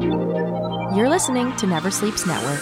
[0.00, 2.58] You're listening to Never Sleeps Network.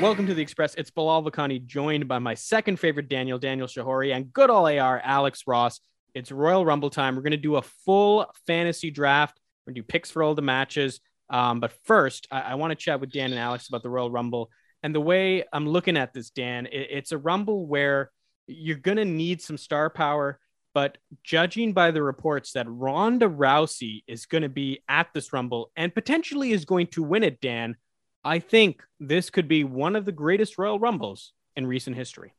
[0.00, 0.74] Welcome to the Express.
[0.76, 5.00] It's Bilal Vakani, joined by my second favorite Daniel, Daniel Shehori, and good all AR,
[5.04, 5.80] Alex Ross.
[6.14, 7.14] It's Royal Rumble time.
[7.14, 9.38] We're going to do a full fantasy draft.
[9.66, 11.00] We're going to do picks for all the matches.
[11.28, 14.10] Um, but first, I, I want to chat with Dan and Alex about the Royal
[14.10, 14.50] Rumble.
[14.82, 18.10] And the way I'm looking at this, Dan, it, it's a Rumble where
[18.46, 20.40] you're going to need some star power.
[20.76, 25.70] But judging by the reports that Ronda Rousey is going to be at this Rumble
[25.74, 27.76] and potentially is going to win it, Dan,
[28.22, 32.34] I think this could be one of the greatest Royal Rumbles in recent history.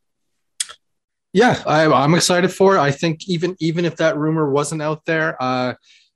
[1.34, 2.80] Yeah, I, am excited for it.
[2.80, 5.74] I think even even if that rumor wasn't out there, uh,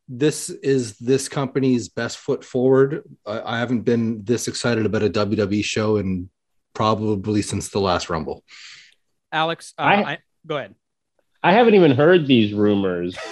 [0.08, 3.02] this is this company's best foot forward.
[3.26, 6.30] I, I haven't been this excited about a WWE show in
[6.76, 8.44] probably since the last Rumble.
[9.32, 10.76] Alex, uh, I, I, go ahead.
[11.44, 13.18] I haven't even heard these rumors.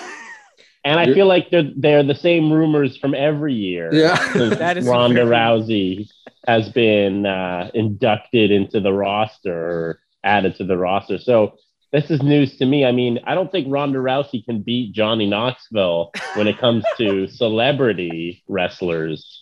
[0.86, 3.90] And I You're, feel like they're they're the same rumors from every year.
[3.94, 4.16] Yeah,
[4.55, 6.09] that is Ronda Rousey
[6.48, 11.17] has been uh, inducted into the roster or added to the roster.
[11.17, 11.58] So
[11.92, 12.86] this is news to me.
[12.86, 17.28] I mean, I don't think Ronda Rousey can beat Johnny Knoxville when it comes to
[17.31, 19.41] celebrity wrestlers.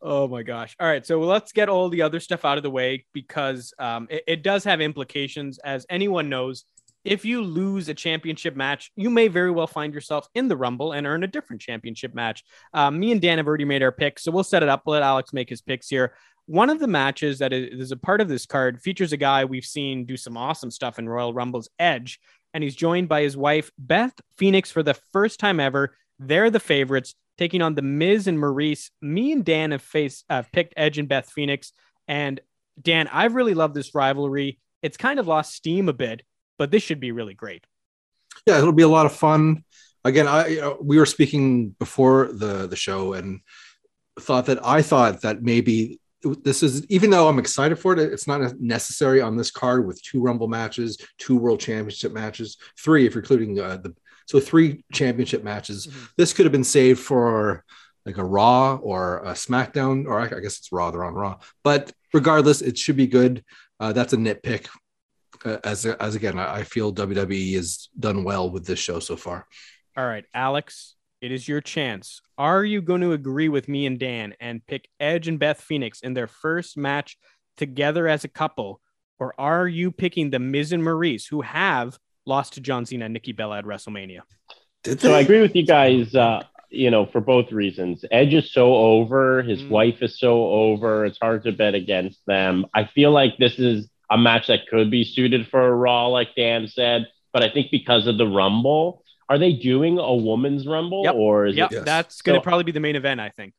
[0.00, 0.76] Oh my gosh.
[0.80, 1.06] All right.
[1.06, 4.42] So let's get all the other stuff out of the way because um, it, it,
[4.42, 5.58] does have implications.
[5.58, 6.64] As anyone knows,
[7.04, 10.92] if you lose a championship match, you may very well find yourself in the Rumble
[10.92, 12.44] and earn a different championship match.
[12.72, 14.22] Um, me and Dan have already made our picks.
[14.22, 14.82] So we'll set it up.
[14.86, 16.14] We'll let Alex make his picks here.
[16.46, 19.64] One of the matches that is a part of this card features a guy we've
[19.64, 22.20] seen do some awesome stuff in Royal Rumble's Edge,
[22.52, 25.96] and he's joined by his wife, Beth Phoenix, for the first time ever.
[26.18, 28.90] They're the favorites, taking on the Miz and Maryse.
[29.00, 31.72] Me and Dan have faced, uh, picked Edge and Beth Phoenix,
[32.08, 32.40] and
[32.80, 34.58] Dan, I've really loved this rivalry.
[34.82, 36.22] It's kind of lost steam a bit,
[36.58, 37.64] but this should be really great.
[38.46, 39.64] Yeah, it'll be a lot of fun.
[40.04, 43.40] Again, I you know, we were speaking before the the show and
[44.20, 48.26] thought that I thought that maybe this is even though I'm excited for it, it's
[48.26, 53.14] not necessary on this card with two Rumble matches, two World Championship matches, three if
[53.14, 53.94] you're including uh, the
[54.26, 55.86] so three championship matches.
[55.86, 56.04] Mm-hmm.
[56.16, 57.64] This could have been saved for
[58.06, 60.90] like a Raw or a SmackDown, or I, I guess it's Raw.
[60.90, 63.44] They're on Raw, but regardless, it should be good.
[63.80, 64.68] Uh, that's a nitpick.
[65.44, 69.16] Uh, as as again, I, I feel WWE has done well with this show so
[69.16, 69.46] far.
[69.96, 72.20] All right, Alex, it is your chance.
[72.38, 76.00] Are you going to agree with me and Dan and pick Edge and Beth Phoenix
[76.00, 77.16] in their first match
[77.56, 78.80] together as a couple?
[79.18, 83.14] Or are you picking the Miz and Maryse, who have lost to John Cena and
[83.14, 84.22] Nikki Bella at WrestleMania?
[84.98, 88.04] So I agree with you guys, uh, you know, for both reasons.
[88.10, 89.68] Edge is so over, his mm.
[89.68, 92.66] wife is so over, it's hard to bet against them.
[92.74, 96.34] I feel like this is a match that could be suited for a Raw, like
[96.36, 101.04] Dan said, but I think because of the Rumble, are they doing a women's rumble
[101.04, 101.14] yep.
[101.14, 101.72] or is yep.
[101.72, 101.76] it?
[101.76, 101.84] Yes.
[101.84, 103.54] That's going to so, probably be the main event, I think.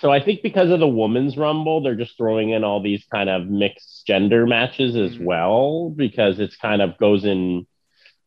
[0.00, 3.28] So I think because of the women's rumble, they're just throwing in all these kind
[3.28, 5.24] of mixed gender matches as mm-hmm.
[5.24, 7.66] well because it's kind of goes in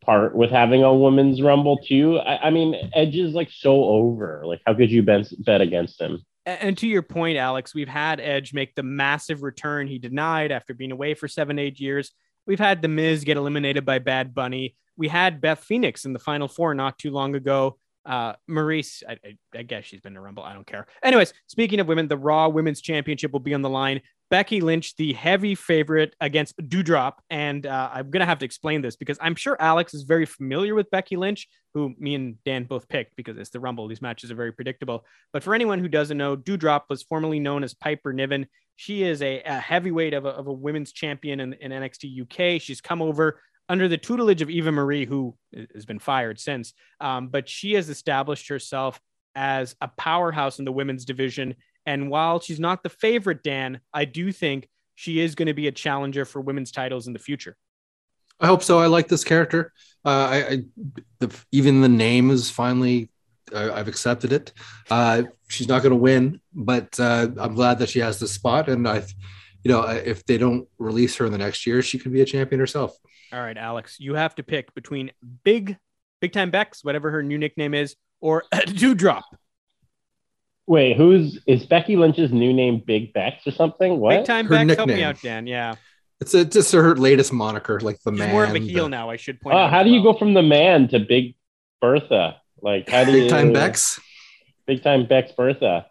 [0.04, 2.18] part with having a women's rumble too.
[2.18, 4.42] I, I mean, Edge is like so over.
[4.44, 6.26] Like, how could you bet, bet against him?
[6.46, 10.74] And to your point, Alex, we've had Edge make the massive return he denied after
[10.74, 12.12] being away for seven, eight years.
[12.48, 16.20] We've had The Miz get eliminated by Bad Bunny we had Beth Phoenix in the
[16.20, 17.78] final four not too long ago.
[18.06, 20.44] Uh, Maryse, I, I, I, guess she's been a Rumble.
[20.44, 20.88] I don't care.
[21.04, 24.02] Anyways, speaking of women, the Raw Women's Championship will be on the line.
[24.32, 27.16] Becky Lynch, the heavy favorite against Doudrop.
[27.30, 30.26] And uh, I'm going to have to explain this because I'm sure Alex is very
[30.26, 33.88] familiar with Becky Lynch, who me and Dan both picked because it's the Rumble.
[33.88, 35.06] These matches are very predictable.
[35.34, 38.48] But for anyone who doesn't know, Doudrop was formerly known as Piper Niven.
[38.78, 42.62] She is a, a heavyweight of a, of a women's champion in, in NXT UK.
[42.62, 43.42] She's come over
[43.72, 45.34] under the tutelage of Eva Marie, who
[45.74, 46.74] has been fired since.
[47.00, 49.00] Um, but she has established herself
[49.34, 51.56] as a powerhouse in the women's division.
[51.86, 55.68] And while she's not the favorite, Dan, I do think she is going to be
[55.68, 57.56] a challenger for women's titles in the future.
[58.42, 58.78] I hope so.
[58.78, 59.72] I like this character.
[60.04, 60.58] Uh, I, I
[61.20, 63.10] the, even the name is finally
[63.54, 64.52] uh, I've accepted it.
[64.90, 68.68] Uh, she's not going to win, but uh, I'm glad that she has this spot.
[68.68, 69.04] And I,
[69.64, 72.26] you know, if they don't release her in the next year, she could be a
[72.26, 72.98] champion herself.
[73.34, 75.12] All right, Alex, you have to pick between
[75.44, 75.78] Big
[76.20, 79.24] Big Time Bex, whatever her new nickname is, or Doudrop.
[80.68, 82.82] Wait, who's is Becky Lynch's new name?
[82.86, 84.00] Big Bex or something?
[84.00, 84.18] What?
[84.18, 84.90] Big Time her Bex, nickname.
[84.90, 85.48] help me out, Dan.
[85.48, 85.76] Yeah.
[86.20, 88.32] It's a, just her latest moniker, like the She's man.
[88.32, 88.90] More of a heel the...
[88.90, 89.10] now.
[89.10, 89.56] I should point.
[89.56, 89.98] Oh, out how do well.
[89.98, 91.36] you go from the man to Big
[91.82, 92.38] Bertha?
[92.62, 94.00] Like how do Big you, Time Bex?
[94.68, 95.88] Big Time Bex Bertha.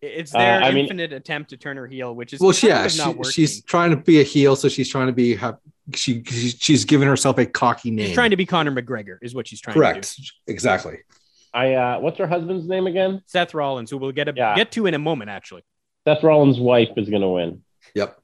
[0.00, 2.88] It's uh, their uh, infinite mean, attempt to turn her heel, which is well, yeah,
[2.88, 5.38] she, she's trying to be a heel, so she's trying to be
[5.94, 8.06] she she's given herself a cocky name.
[8.06, 10.02] She's trying to be Conor McGregor, is what she's trying Correct.
[10.02, 10.22] to do.
[10.22, 10.32] Correct.
[10.46, 10.98] Exactly.
[11.54, 13.22] I uh, what's her husband's name again?
[13.26, 14.54] Seth Rollins, who we'll get a, Yeah.
[14.54, 15.62] get to in a moment, actually.
[16.06, 17.62] Seth Rollins' wife is going to win.
[17.94, 18.18] Yep.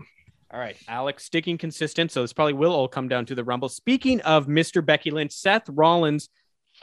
[0.50, 2.10] All right, Alex sticking consistent.
[2.10, 3.68] So this probably will all come down to the Rumble.
[3.68, 4.84] Speaking of Mr.
[4.84, 6.30] Becky Lynch, Seth Rollins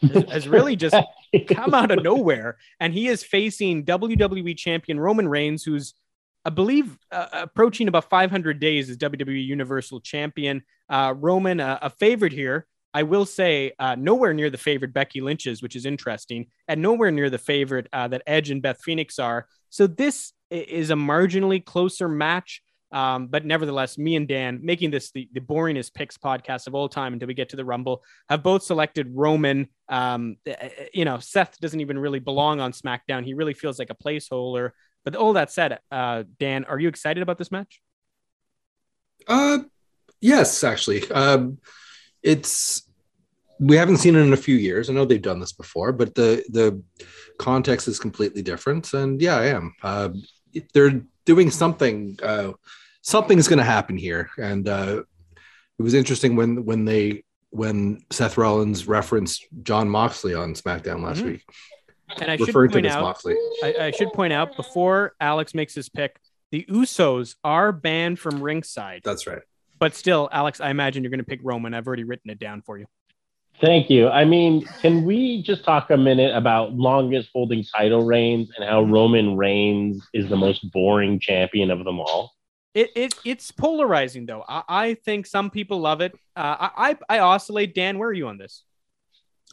[0.02, 0.96] has, has really just
[1.48, 5.96] come out of nowhere, and he is facing WWE champion Roman Reigns, who's
[6.46, 10.64] I believe uh, approaching about 500 days as WWE Universal Champion.
[10.88, 12.68] Uh, Roman, uh, a favorite here.
[12.94, 16.82] I will say, uh, nowhere near the favorite Becky Lynch is, which is interesting, and
[16.82, 19.48] nowhere near the favorite uh, that Edge and Beth Phoenix are.
[19.70, 22.62] So this is a marginally closer match.
[22.92, 26.88] Um, but nevertheless, me and Dan, making this the, the boringest picks podcast of all
[26.88, 29.68] time until we get to the Rumble, have both selected Roman.
[29.90, 30.54] Um, uh,
[30.94, 33.26] you know, Seth doesn't even really belong on SmackDown.
[33.26, 34.70] He really feels like a placeholder.
[35.06, 37.80] But all that said, uh, Dan, are you excited about this match?
[39.28, 39.60] Uh,
[40.20, 41.10] yes, actually.
[41.12, 41.60] Um,
[42.24, 42.82] it's
[43.60, 44.90] we haven't seen it in a few years.
[44.90, 46.82] I know they've done this before, but the the
[47.38, 48.92] context is completely different.
[48.94, 49.74] And yeah, I am.
[49.82, 50.10] Uh,
[50.74, 52.18] they're doing something.
[52.22, 52.54] Uh,
[53.02, 55.04] something's going to happen here, and uh,
[55.78, 61.22] it was interesting when when they when Seth Rollins referenced Jon Moxley on SmackDown last
[61.22, 61.26] Mhm.
[61.26, 61.44] week,
[62.22, 63.22] And I should point out,
[63.64, 66.20] I, I should point out before Alex makes his pick,
[66.52, 69.02] the Usos are banned from ringside.
[69.04, 69.42] That's right.
[69.80, 71.74] But still, Alex, I imagine you're going to pick Roman.
[71.74, 72.86] I've already written it down for you.
[73.62, 74.10] Thank you.
[74.10, 78.84] I mean, can we just talk a minute about longest holding title reigns and how
[78.84, 82.34] Roman Reigns is the most boring champion of them all?
[82.74, 84.44] It, it it's polarizing though.
[84.48, 86.14] I, I think some people love it.
[86.36, 87.74] Uh, I, I I oscillate.
[87.74, 88.64] Dan, where are you on this?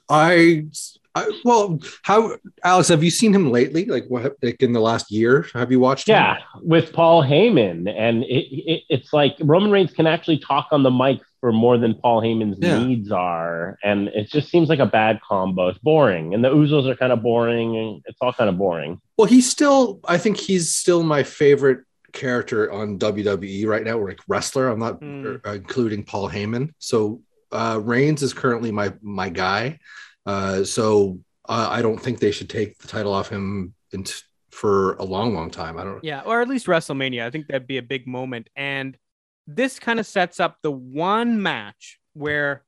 [0.08, 0.66] I,
[1.14, 2.88] I well, how Alex?
[2.88, 3.84] Have you seen him lately?
[3.84, 4.34] Like what?
[4.42, 5.46] Like in the last year?
[5.54, 6.08] Have you watched?
[6.08, 6.14] him?
[6.14, 10.82] Yeah, with Paul Heyman, and it, it, it's like Roman Reigns can actually talk on
[10.82, 12.82] the mic for more than Paul Heyman's Yeah.
[12.82, 15.68] needs are, and it just seems like a bad combo.
[15.68, 18.98] It's boring, and the Usos are kind of boring, and it's all kind of boring.
[19.18, 20.00] Well, he's still.
[20.06, 21.80] I think he's still my favorite
[22.12, 24.68] character on WWE right now, or like wrestler.
[24.68, 26.72] I'm not uh, including Paul Heyman.
[26.78, 27.20] So
[27.50, 29.78] uh, Reigns is currently my my guy.
[30.26, 34.14] Uh, so uh, I don't think they should take the title off him in t-
[34.50, 35.76] for a long, long time.
[35.78, 36.02] I don't.
[36.04, 37.24] Yeah, or at least WrestleMania.
[37.24, 38.48] I think that'd be a big moment.
[38.54, 38.96] And
[39.46, 42.64] this kind of sets up the one match where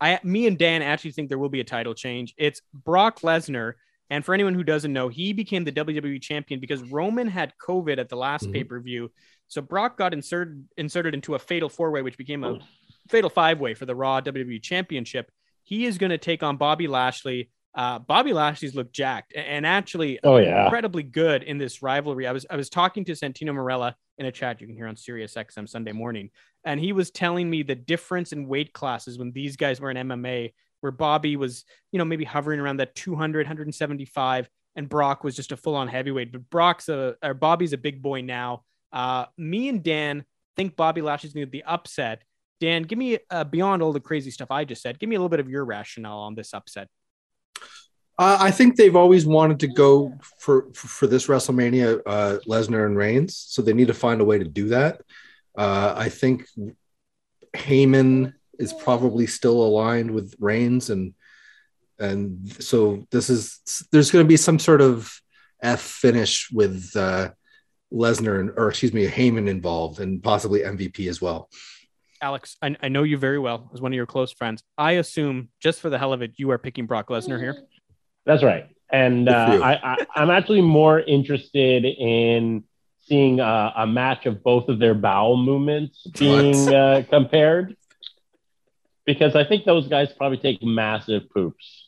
[0.00, 2.34] I, me and Dan actually think there will be a title change.
[2.36, 3.74] It's Brock Lesnar.
[4.10, 7.98] And for anyone who doesn't know, he became the WWE champion because Roman had COVID
[7.98, 8.52] at the last Mhm.
[8.52, 9.10] pay per view.
[9.48, 12.58] So Brock got inserted inserted into a fatal four way, which became a
[13.08, 15.30] fatal five way for the Raw WWE Championship.
[15.66, 17.50] He is going to take on Bobby Lashley.
[17.74, 22.26] Uh, Bobby Lashley's looked jacked and actually Oh yeah, incredibly good in this rivalry.
[22.26, 24.96] I was I was talking to Santino Marella in a chat you can hear on
[24.96, 26.30] Sirius XM Sunday morning,
[26.64, 29.96] and he was telling me the difference in weight classes when these guys were in
[30.08, 35.34] MMA, where Bobby was, you know, maybe hovering around that 200, 175, and Brock was
[35.34, 36.30] just a full on heavyweight.
[36.32, 38.62] But Brock's a or Bobby's a big boy now.
[38.92, 40.24] Uh, me and Dan
[40.56, 42.22] think Bobby Lashley's going to be the upset.
[42.60, 44.98] Dan, give me uh, beyond all the crazy stuff I just said.
[44.98, 46.88] Give me a little bit of your rationale on this upset.
[48.18, 52.86] Uh, I think they've always wanted to go for for, for this WrestleMania, uh, Lesnar
[52.86, 53.36] and Reigns.
[53.36, 55.02] So they need to find a way to do that.
[55.56, 56.46] Uh, I think
[57.54, 61.12] Heyman is probably still aligned with Reigns, and
[61.98, 65.20] and so this is there's going to be some sort of
[65.62, 67.30] F finish with uh,
[67.92, 71.50] Lesnar and or excuse me Heyman involved, and possibly MVP as well.
[72.22, 74.62] Alex, I, I know you very well as one of your close friends.
[74.78, 77.56] I assume, just for the hell of it, you are picking Brock Lesnar here.
[78.24, 78.66] that's right.
[78.90, 79.60] And uh.
[79.62, 82.64] I, I, I'm actually more interested in
[83.00, 87.76] seeing uh, a match of both of their bowel movements being uh, compared,
[89.04, 91.85] because I think those guys probably take massive poops.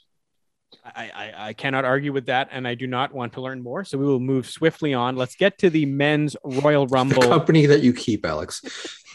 [0.94, 3.84] I, I, I cannot argue with that, and I do not want to learn more.
[3.84, 5.16] So we will move swiftly on.
[5.16, 7.22] Let's get to the men's Royal The Rumble.
[7.22, 8.62] company that you keep, Alex,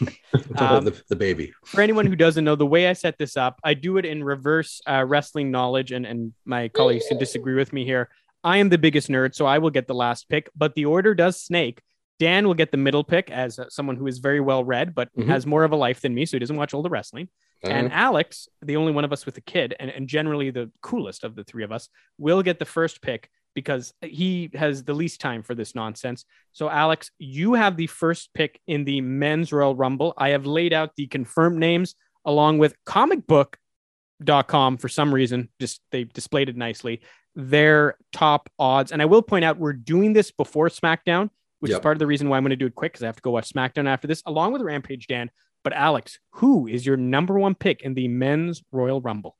[0.58, 1.52] Um, the, the baby.
[1.66, 4.22] For anyone who doesn't know, the way I set this up, I do it in
[4.24, 8.08] reverse uh, wrestling knowledge, and, and my colleagues can disagree with me here.
[8.42, 11.14] I am the biggest nerd, so I will get the last pick, but the order
[11.14, 11.80] does snake.
[12.20, 15.08] Dan will get the middle pick as uh, someone who is very well read, but
[15.16, 15.26] Mhm.
[15.26, 17.28] has more of a life than me, so he doesn't watch all the wrestling.
[17.62, 20.70] And Uh, Alex, the only one of us with a kid, and, and generally the
[20.82, 24.94] coolest of the three of us, will get the first pick because he has the
[24.94, 26.24] least time for this nonsense.
[26.52, 30.12] So, Alex, you have the first pick in the men's Royal Rumble.
[30.18, 31.94] I have laid out the confirmed names
[32.24, 35.48] along with comicbook.com for some reason.
[35.60, 37.00] Just they displayed it nicely.
[37.36, 38.92] Their top odds.
[38.92, 41.30] And I will point out we're doing this before SmackDown,
[41.60, 43.06] which is part of the reason why I'm going to do it quick because I
[43.06, 45.30] have to go watch SmackDown after this, along with Rampage Dan.
[45.64, 49.36] But Alex, who is your number one pick in the men's Royal Rumble?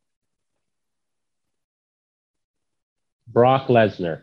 [3.29, 4.23] Brock Lesnar.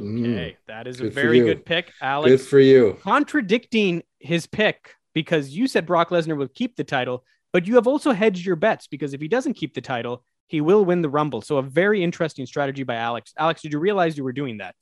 [0.00, 2.30] Mm, Okay, that is a Good for very good pick, Alex.
[2.30, 2.98] good for you.
[3.02, 7.86] contradicting his pick because you said Brock Lesnar will keep the title, but you have
[7.86, 11.08] also hedged your bets because if he doesn't keep the title, he will win the
[11.08, 11.40] Rumble.
[11.42, 13.32] So a very interesting strategy by Alex.
[13.38, 14.74] Alex, did you realize you were doing that?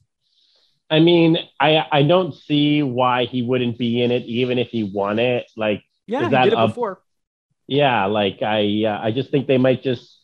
[0.90, 4.82] I mean, I I don't see why he wouldn't be in it, even if he
[4.84, 5.46] won it.
[5.56, 7.00] Like, Yeah, Is he that did it a- before.
[7.66, 10.18] yeah, like I uh, I just think they might just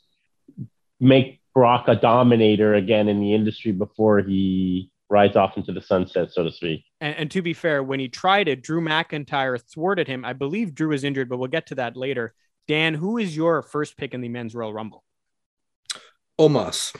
[1.00, 6.28] make Brock a dominator again in the industry before he rides off into the sunset,
[6.30, 6.84] so to speak.
[7.00, 10.24] And, and to be fair, when he tried it, Drew McIntyre thwarted him.
[10.24, 12.34] I believe Drew is injured, but we'll get to that later.
[12.68, 15.02] Dan, who is your first pick in the men's Royal Rumble?
[16.38, 16.94] Omos.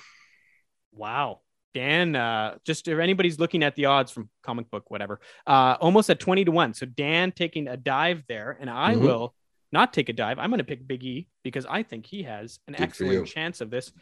[0.93, 1.41] Wow.
[1.75, 6.11] Dan, uh, just if anybody's looking at the odds from comic book, whatever, uh, almost
[6.11, 6.75] at 20 to 1.
[6.75, 9.00] So Dan taking a dive there, and I Mhm.
[9.00, 9.35] will
[9.73, 10.39] not take a dive.
[10.39, 13.61] I'm going to pick Big E because I think he has an Good excellent chance
[13.61, 13.93] of this.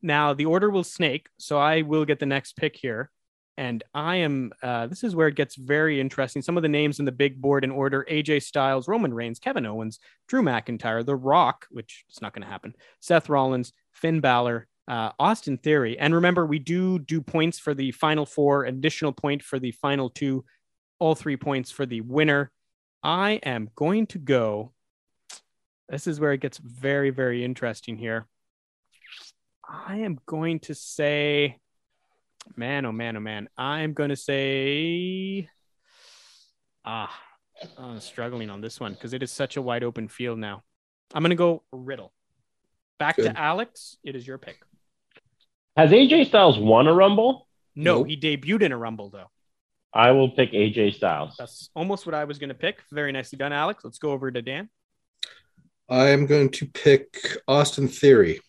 [0.00, 1.28] Now, the order will snake.
[1.38, 3.10] So I will get the next pick here.
[3.58, 6.40] And I am, uh, this is where it gets very interesting.
[6.40, 9.66] Some of the names in the big board in order AJ Styles, Roman Reigns, Kevin
[9.66, 14.66] Owens, Drew McIntyre, The Rock, which is not going to happen, Seth Rollins, Finn Balor,
[14.88, 15.98] uh, Austin Theory.
[15.98, 20.10] And remember, we do do points for the final four, additional point for the final
[20.10, 20.44] two,
[20.98, 22.50] all three points for the winner.
[23.02, 24.72] I am going to go.
[25.88, 28.26] This is where it gets very, very interesting here.
[29.68, 31.58] I am going to say,
[32.56, 33.48] man, oh man, oh man.
[33.56, 35.48] I am going to say,
[36.84, 37.12] ah,
[37.78, 40.62] I'm struggling on this one because it is such a wide open field now.
[41.14, 42.12] I'm going to go Riddle.
[42.98, 43.34] Back Good.
[43.34, 43.96] to Alex.
[44.04, 44.58] It is your pick.
[45.76, 47.46] Has AJ Styles won a Rumble?
[47.74, 48.08] No, Nope.
[48.08, 49.30] he debuted in a Rumble though.
[49.94, 51.34] I will pick AJ Styles.
[51.38, 52.80] That's almost what I was going to pick.
[52.90, 53.84] Very nicely done, Alex.
[53.84, 54.68] Let's go over to Dan.
[55.88, 58.40] I am going to pick Austin Theory.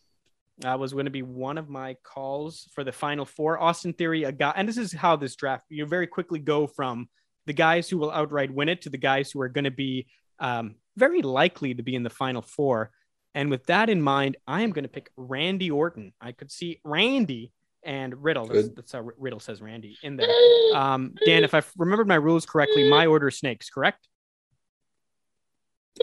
[0.60, 3.60] That was going to be one of my calls for the final four.
[3.60, 7.10] Austin Theory, a guy, and this is how this draft you very quickly go from
[7.46, 10.08] the guys who will outright win it to the guys who are going to be
[10.40, 12.92] um, very likely to be in the final four.
[13.36, 16.14] And with that in mind, I am going to pick Randy Orton.
[16.22, 17.52] I could see Randy
[17.84, 18.46] and Riddle.
[18.46, 20.28] That's, that's how Riddle says Randy in there.
[20.74, 24.08] Um, Dan, if I remembered my rules correctly, my order is snakes, correct?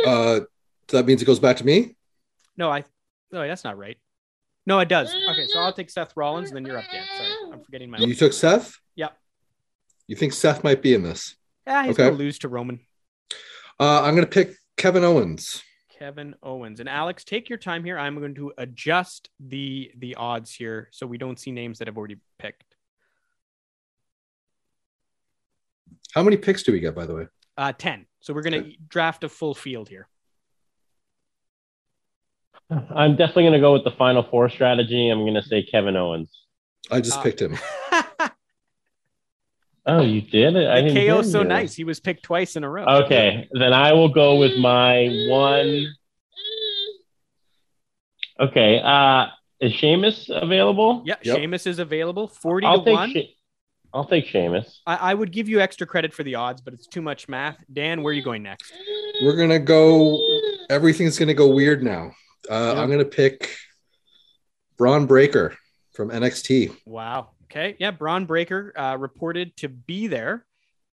[0.06, 0.40] Uh,
[0.88, 1.96] that means it goes back to me.
[2.56, 2.84] No, I.
[3.32, 3.96] No, that's not right.
[4.64, 5.12] No, it does.
[5.30, 7.04] Okay, so I'll take Seth Rollins, and then you're up, Dan.
[7.16, 7.98] Sorry, I'm forgetting my.
[7.98, 8.76] You took Seth.
[8.94, 9.16] Yep.
[10.06, 11.34] You think Seth might be in this?
[11.66, 12.04] Yeah, he's Okay.
[12.04, 12.78] gonna lose to Roman.
[13.80, 15.62] Uh, I'm going to pick Kevin Owens.
[16.00, 17.98] Kevin Owens and Alex, take your time here.
[17.98, 21.98] I'm going to adjust the the odds here so we don't see names that I've
[21.98, 22.74] already picked.
[26.14, 27.26] How many picks do we get, by the way?
[27.58, 28.06] Uh, ten.
[28.20, 30.08] So we're gonna draft a full field here.
[32.70, 35.08] I'm definitely going to go with the final four strategy.
[35.08, 36.30] I'm going to say Kevin Owens.
[36.88, 37.58] I just Uh, picked him.
[39.86, 40.68] Oh, you did it?
[40.68, 41.48] I the didn't KO so you.
[41.48, 41.74] nice.
[41.74, 42.84] He was picked twice in a row.
[43.04, 45.86] Okay, then I will go with my one.
[48.38, 49.26] Okay, uh,
[49.60, 51.02] is Sheamus available?
[51.04, 51.36] Yeah, Yep.
[51.36, 52.26] Sheamus is available.
[52.28, 52.94] Forty I'll to take.
[52.94, 53.10] one.
[53.12, 53.36] She-
[53.92, 54.82] I'll take Sheamus.
[54.86, 57.56] I, I would give you extra credit for the odds, but it's too much math.
[57.72, 58.72] Dan, where are you going next?
[59.20, 60.16] We're going to go.
[60.70, 62.12] Everything's going to go weird now.
[62.48, 62.80] Uh, Yeah.
[62.82, 63.50] I'm going to pick
[64.78, 65.56] Bron Breakker
[65.92, 66.72] from NXT.
[66.86, 67.30] Wow.
[67.50, 67.76] Okay.
[67.78, 67.90] Yeah.
[67.90, 70.46] Bron Breakker uh, reported to be there.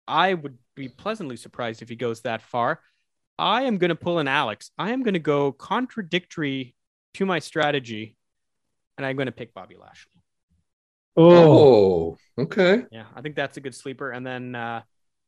[0.08, 2.80] I would be pleasantly surprised if he goes that far.
[3.38, 4.72] I am going to pull an Alex.
[4.78, 6.76] I am going to go contradictory
[7.16, 8.16] to my strategy,
[8.98, 10.12] and I'm going to pick Bobby Lashley.
[11.18, 12.86] Oh, okay.
[12.92, 14.12] Yeah, I think that's a good sleeper.
[14.12, 14.82] And then, uh,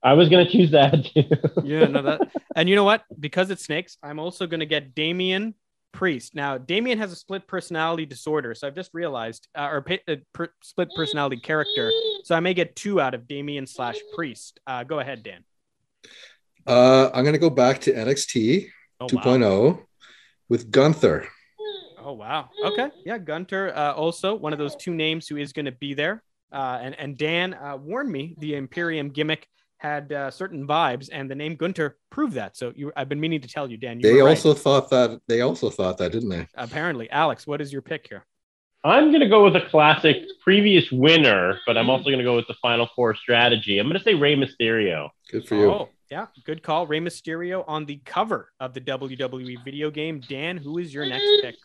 [0.04, 1.24] I was going to choose that too.
[1.64, 3.04] yeah, no, that, and you know what?
[3.20, 5.56] Because it's snakes, I'm also going to get Damien
[5.98, 6.36] Priest.
[6.36, 10.18] Now, Damien has a split personality disorder, so I've just realized, uh, or pa- uh,
[10.32, 11.92] per- split personality character.
[12.24, 14.60] So I may get two out of Damien slash Priest.
[14.68, 15.44] Uh, go ahead, Dan.
[16.68, 18.68] Uh, I'm going to go back to NXT
[19.00, 19.22] Oh, wow.
[19.24, 19.86] 2.0
[20.50, 21.28] with Gunther.
[22.00, 22.50] Oh wow.
[22.64, 22.90] Okay.
[23.04, 26.24] Yeah, Gunther, Uh, also one of those two names who is going to be there.
[26.54, 31.30] Uh, and and Dan uh, warned me the Imperium gimmick had uh, certain vibes, and
[31.30, 32.58] the name Gunter proved that.
[32.58, 34.00] So you, I've been meaning to tell you, Dan.
[34.00, 34.30] You They were right.
[34.32, 35.22] also thought that.
[35.28, 36.48] They also thought that, didn't they?
[36.56, 37.46] apparently, Alex.
[37.48, 38.26] What is your pick here?
[38.84, 42.36] I'm going to go with a classic previous winner, but I'm also going to go
[42.36, 43.80] with the final four strategy.
[43.80, 45.10] I'm going to say Rey Mysterio.
[45.30, 45.72] Good for you.
[45.72, 46.88] Oh, yeah, good call.
[46.88, 50.22] Rey Mysterio on the cover of the WWE video game.
[50.22, 51.56] Dan, who is your next pick?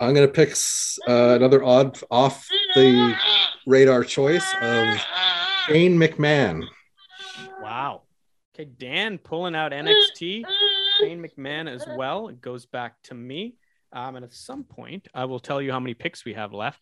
[0.00, 0.56] I'm going to pick
[1.06, 3.16] uh, another odd off the
[3.66, 4.98] radar choice of
[5.66, 6.64] Shane McMahon.
[8.62, 10.44] Okay, Dan pulling out NXT.
[11.00, 12.28] Shane McMahon as well.
[12.28, 13.56] It goes back to me.
[13.92, 16.80] Um, and at some point, I will tell you how many picks we have left.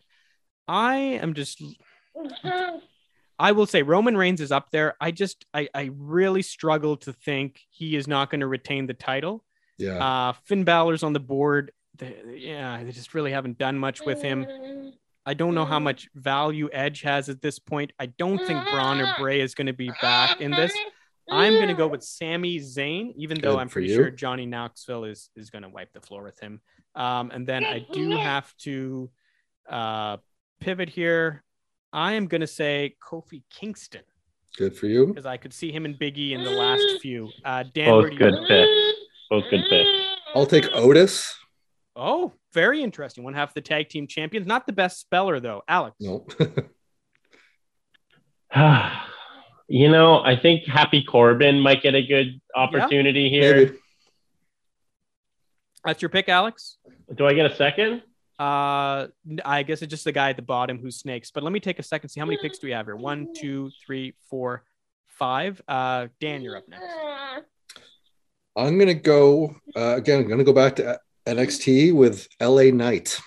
[0.68, 1.62] I am just
[3.38, 4.94] I will say Roman Reigns is up there.
[5.00, 8.94] I just I, I really struggle to think he is not going to retain the
[8.94, 9.42] title.
[9.78, 10.04] Yeah.
[10.04, 11.72] Uh, Finn Balor's on the board.
[11.96, 14.46] They, yeah, they just really haven't done much with him.
[15.26, 17.92] I don't know how much value Edge has at this point.
[17.99, 20.72] I don't think Braun or Bray is going to be back in this.
[21.30, 23.94] I'm going to go with Sami Zayn, even though I'm pretty you.
[23.94, 26.60] sure Johnny Knoxville is is going to wipe the floor with him.
[26.94, 29.10] Um, and then I do have to
[29.68, 30.16] uh,
[30.60, 31.44] pivot here.
[31.92, 34.02] I am going to say Kofi Kingston
[34.56, 35.06] Good for you.
[35.06, 37.30] because I could see him and Biggie in the last few.
[37.44, 38.46] Uh, Dan, Both good go?
[38.46, 38.99] picks.
[39.30, 40.06] Both good picks.
[40.34, 41.34] I'll take Otis.
[41.96, 43.25] Oh, very interesting.
[43.25, 44.46] One half the tag team champions.
[44.46, 45.62] Not the best speller though.
[45.68, 45.96] Alex.
[46.00, 46.26] No.
[49.70, 53.54] you know, I think Happy Corbin might get a good opportunity here.
[53.54, 53.78] Maybe.
[55.84, 56.76] That's your pick, Alex.
[57.14, 58.02] Do I get a second?
[58.36, 59.06] Uh,
[59.44, 61.30] I guess it's just the guy at the bottom who snakes.
[61.30, 62.10] But let me take a second.
[62.10, 62.96] See how many picks do we have here?
[62.96, 64.64] One, two, three, four,
[65.06, 65.62] five.
[65.68, 66.84] Uh, Dan, you're up next.
[68.56, 70.22] I'm gonna go uh, again.
[70.22, 73.20] I'm gonna go back to NXT with LA Knight.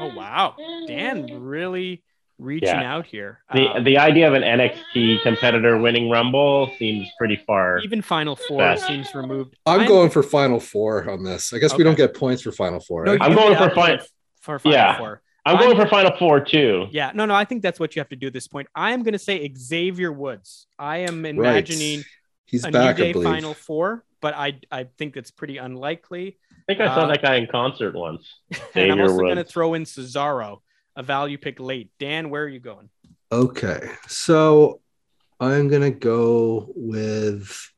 [0.00, 0.54] Oh wow,
[0.86, 2.02] Dan really
[2.38, 2.94] reaching Yeah.
[2.94, 3.40] out here.
[3.52, 7.78] The Um, the idea of an NXT competitor winning Rumble seems pretty far.
[7.80, 8.86] even Final Four Best.
[8.86, 9.56] seems removed.
[9.66, 11.52] I'm, going for Final Four on this.
[11.52, 13.04] I guess we don't get points for Final Four.
[13.04, 13.20] No, Right?
[13.20, 13.98] you I'm going for out fin-
[14.40, 14.98] for Final Yeah.
[14.98, 15.22] Four.
[15.44, 16.86] I'm I'm- going for Final Four too.
[16.90, 17.34] Yeah, no, no.
[17.34, 18.68] I think that's what you have to do at this point.
[18.74, 20.66] I am going to say Xavier Woods.
[20.78, 22.02] I am imagining
[22.44, 23.22] He's a back, New Day.
[23.22, 26.36] Final Four, but I I think that's pretty unlikely.
[26.68, 28.40] I think I saw Uh, that guy in concert once.
[28.74, 30.60] and I'm also going to throw in Cesaro,
[30.98, 31.90] a value pick late.
[31.98, 32.90] Dan, where are you going?
[33.32, 34.80] Okay, so
[35.40, 37.70] I'm gonna go with.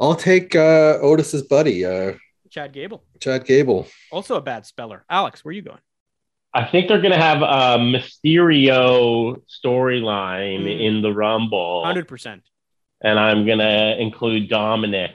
[0.00, 2.12] I'll take uh, Otis's buddy, uh,
[2.50, 3.86] Chad Gable, Chad Gable.
[4.10, 5.04] also a bad speller.
[5.10, 5.78] Alex, where are you going?
[6.54, 10.80] I think they're going to have a Mysterio storyline Mm.
[10.86, 12.42] in the Rumble, Hundred percent.
[13.02, 15.14] and I'm going to include Dominik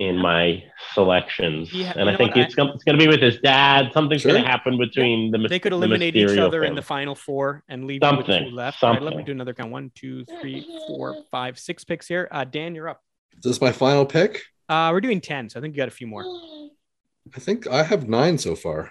[0.00, 0.62] in my
[0.94, 1.72] selections.
[1.74, 2.46] Yeah, and I know think what?
[2.46, 3.90] it's going to be with his dad.
[3.92, 4.32] Something's Sure.
[4.32, 7.14] going to happen between the They could the eliminate each Mysterio other in the final
[7.14, 8.82] four and leave you with Something, two left.
[8.82, 9.70] All right, let me do another count.
[9.70, 12.28] One, two, three, four, five, six picks here.
[12.32, 13.02] Uh, Dan, you're up.
[13.36, 14.40] Is this my final pick?
[14.70, 16.24] Uh, we're doing ten, so I think you got a few more.
[17.36, 18.90] I think I have nine so far.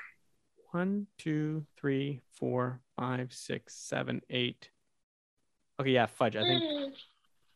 [0.72, 4.70] One, two, three, four, five, six, seven, eight.
[5.82, 6.36] Okay, yeah, fudge.
[6.36, 6.94] I think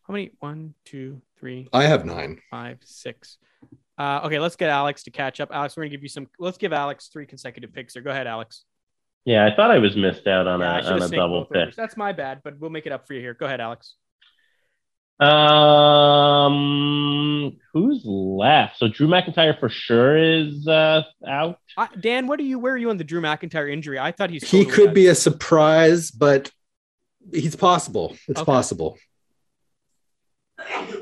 [0.08, 0.32] how many?
[0.40, 2.40] One, two, three, I have nine.
[2.52, 3.38] five, six.
[3.98, 5.50] Uh, okay, let's get Alex to catch up.
[5.52, 6.28] Alex, we're gonna give you some.
[6.40, 7.94] Let's give Alex three consecutive picks.
[7.94, 8.66] Here, go ahead, Alex.
[9.26, 11.42] Yeah, I thought I was missed out on Yeah, I a should on a double
[11.46, 11.68] both overs.
[11.70, 11.76] pick.
[11.76, 13.34] That's my bad, but we'll make it up for you here.
[13.34, 13.96] Go ahead, Alex.
[16.24, 18.78] Um, who's left?
[18.80, 21.60] So Drew McIntyre for sure is uh, out.
[21.78, 22.60] Uh, Dan, what are you?
[22.60, 24.00] Where are you on the Drew McIntyre injury?
[24.00, 24.50] I thought he's.
[24.50, 24.96] He could out.
[24.96, 26.52] be a surprise, but
[27.32, 28.16] he's possible.
[28.28, 28.46] It's Okay.
[28.46, 28.98] possible.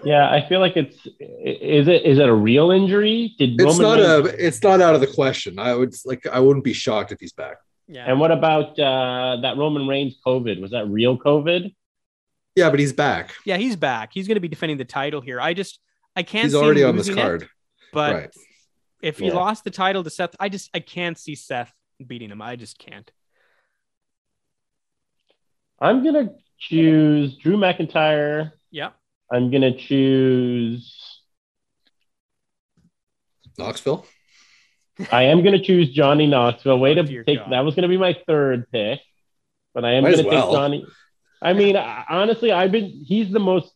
[0.03, 3.35] Yeah, I feel like it's is it is it a real injury?
[3.37, 4.45] Did It's Roman not a.
[4.45, 5.59] It's not out of the question.
[5.59, 6.25] I would like.
[6.27, 7.57] I wouldn't be shocked if he's back.
[7.87, 8.05] Yeah.
[8.07, 10.61] And what about uh, that Roman Reigns COVID?
[10.61, 11.73] Was that real COVID?
[12.55, 13.33] Yeah, but he's back.
[13.45, 14.11] yeah, he's back.
[14.13, 15.39] He's going to be defending the title here.
[15.39, 15.79] I just,
[16.15, 16.43] I can't.
[16.45, 17.47] He's see already on this losing it, card.
[17.93, 18.35] but right.
[19.01, 19.33] if he Yeah.
[19.33, 21.71] lost the title to Seth, I just, I can't see Seth
[22.05, 22.41] beating him.
[22.41, 23.09] I just can't.
[25.79, 28.51] I'm gonna choose Drew McIntyre.
[29.31, 29.37] Yeah.
[29.37, 31.21] I'm gonna choose.
[33.57, 34.05] Knoxville.
[35.11, 36.79] I am gonna choose Johnny Knoxville.
[36.79, 37.51] Way to take God.
[37.51, 38.99] that was gonna be my third pick,
[39.73, 40.47] but I am Might gonna well.
[40.47, 40.85] take Johnny.
[41.41, 42.89] I mean, honestly, I've been.
[43.05, 43.73] He's the most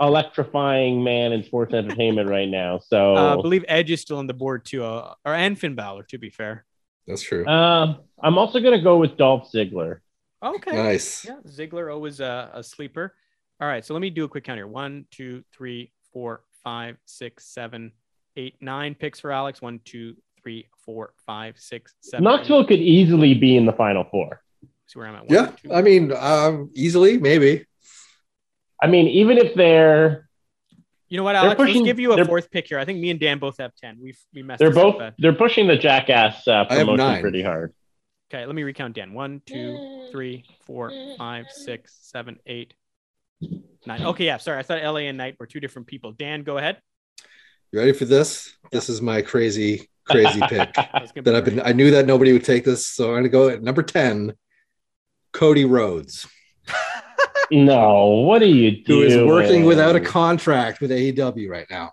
[0.00, 2.78] electrifying man in sports entertainment right now.
[2.78, 5.74] So Uh, I believe Edge is still on the board too, uh, or and Finn
[5.74, 6.64] Balor, to be fair.
[7.06, 7.46] That's true.
[7.46, 9.98] Uh, I'm also gonna go with Dolph Ziggler.
[10.42, 10.72] Okay.
[10.72, 11.24] nice.
[11.24, 13.14] Yeah, Ziggler always a, a sleeper.
[13.60, 14.66] All right, so let me do a quick count here.
[14.66, 17.92] One, two, three, four, five, six, seven,
[18.36, 19.60] eight, nine picks for Alex.
[19.60, 22.24] One, two, three, four, five, six, seven.
[22.24, 24.40] Knoxville could easily be in the final four.
[24.86, 25.26] See where I'm at.
[25.28, 27.66] One, Yeah, two, I mean, um, easily, maybe.
[28.82, 30.28] I mean, even if they're
[31.10, 31.56] You know what, Alex?
[31.56, 32.78] pushing- Let's give you a fourth pick here.
[32.78, 33.98] I think me and Dan both have ten.
[34.00, 34.60] We've we messed.
[34.60, 37.74] they're this up both they're pushing the jackass uh, promotion pretty hard.
[38.32, 39.12] Okay, let me recount Dan.
[39.12, 42.72] One, two, three, four, five, six, seven, eight,
[43.86, 44.02] nine.
[44.02, 44.36] Okay, yeah.
[44.38, 46.12] Sorry, I thought LA and Knight were two different people.
[46.12, 46.78] Dan, go ahead.
[47.72, 48.56] You ready for this?
[48.72, 51.60] This is my crazy, crazy pick That's that I've been.
[51.60, 54.34] I knew that nobody would take this, so I'm going to go at number ten.
[55.32, 56.26] Cody Rhodes,
[57.50, 59.10] no, what are you doing?
[59.10, 61.92] is working without a contract with AEW right now.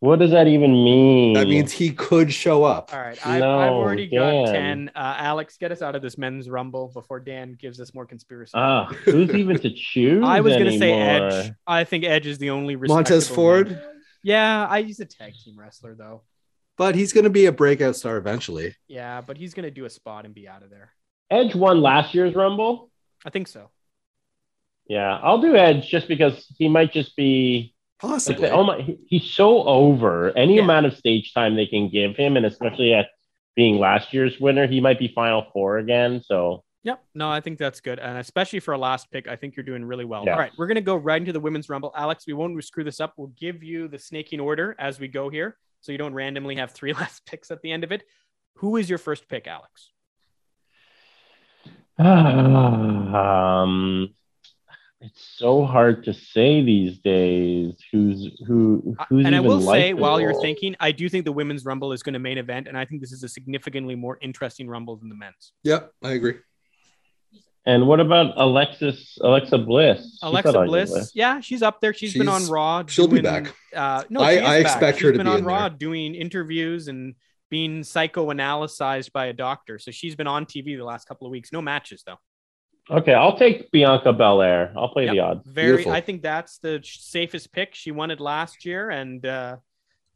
[0.00, 1.32] What does that even mean?
[1.34, 2.92] That means he could show up.
[2.94, 4.90] All right, I've, No, I've already got ten.
[4.94, 8.52] Uh, Alex, get us out of this men's rumble before Dan gives us more conspiracy.
[8.54, 10.22] Ah, who's even to choose?
[10.24, 10.92] I was gonna say?
[10.92, 11.52] Edge.
[11.66, 13.80] I think Edge is the only Montez Ford, name.
[14.22, 16.22] Yeah, I he's a tag team wrestler though.
[16.76, 18.76] but he's going to be a breakout star eventually.
[18.86, 20.92] Yeah, but he's gonna do a spot and be out of there.
[21.28, 22.90] Edge won last year's Rumble.
[23.26, 23.70] I think so.
[24.88, 27.74] Yeah, I'll do Edge just because he might just be.
[28.02, 28.48] Like Possibly.
[28.48, 30.36] the, oh my, he's so over.
[30.36, 30.62] Any Yeah.
[30.62, 33.08] amount of stage time they can give him, and especially at
[33.56, 36.22] being last year's winner, he might be Final Four again.
[36.24, 37.02] So Yep.
[37.16, 37.98] No, I think that's good.
[37.98, 40.24] And especially for a last pick, I think you're doing really well.
[40.24, 40.34] Yeah.
[40.34, 40.52] All right.
[40.56, 41.92] We're going to go right into the women's rumble.
[41.96, 43.14] Alex, we won't screw this up.
[43.16, 45.58] We'll give you the snaking order as we go here.
[45.80, 48.04] So you don't randomly have three last picks at the end of it.
[48.58, 49.90] Who is your first pick, Alex?
[51.98, 54.14] um,
[55.00, 57.74] it's so hard to say these days.
[57.92, 58.96] Who's who?
[59.08, 61.92] Who's and I even will say, while you're thinking, I do think the women's rumble
[61.92, 62.66] is going to main event.
[62.68, 65.52] And I think this is a significantly more interesting rumble than the men's.
[65.64, 66.34] Yep, I agree.
[67.66, 69.18] And what about Alexis?
[69.20, 70.18] Alexa Bliss.
[70.22, 71.92] Alexa not Bliss, yeah, she's up there.
[71.92, 72.82] she's been on She's- Raw.
[72.86, 73.54] she'll be back.
[73.76, 74.72] Uh, no, I- she is I back.
[74.72, 75.76] expect She's her to been be on in Raw there.
[75.78, 77.14] doing interviews and
[77.50, 79.78] being psychoanalyzed by a doctor.
[79.78, 81.52] So she's been on TV the last couple of weeks.
[81.52, 82.16] No matches though.
[82.90, 84.72] Okay, I'll take Bianca Belair.
[84.76, 85.12] I'll play Yep.
[85.12, 85.46] the odds.
[85.46, 85.92] Very, Beautiful.
[85.92, 87.74] I think that's the safest pick.
[87.74, 89.56] She won it last year, and uh,